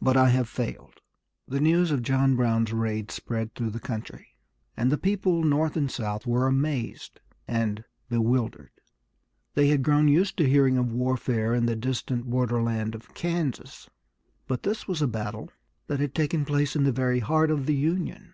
But 0.00 0.16
I 0.16 0.30
have 0.30 0.48
failed." 0.48 1.02
The 1.46 1.60
news 1.60 1.90
of 1.90 2.00
John 2.02 2.36
Brown's 2.36 2.72
raid 2.72 3.10
spread 3.10 3.54
through 3.54 3.68
the 3.68 3.78
country, 3.78 4.28
and 4.78 4.90
the 4.90 4.96
people 4.96 5.44
North 5.44 5.76
and 5.76 5.90
South 5.90 6.26
were 6.26 6.46
amazed 6.46 7.20
and 7.46 7.84
bewildered. 8.08 8.70
They 9.52 9.68
had 9.68 9.82
grown 9.82 10.08
used 10.08 10.38
to 10.38 10.48
hearing 10.48 10.78
of 10.78 10.90
warfare 10.90 11.52
in 11.54 11.66
the 11.66 11.76
distant 11.76 12.24
borderland 12.30 12.94
of 12.94 13.12
Kansas, 13.12 13.90
but 14.46 14.62
this 14.62 14.88
was 14.88 15.02
a 15.02 15.06
battle 15.06 15.50
that 15.86 16.00
had 16.00 16.14
taken 16.14 16.46
place 16.46 16.74
in 16.74 16.84
the 16.84 16.90
very 16.90 17.18
heart 17.20 17.50
of 17.50 17.66
the 17.66 17.74
Union. 17.76 18.32